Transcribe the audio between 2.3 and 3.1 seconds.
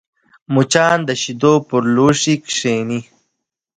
کښېني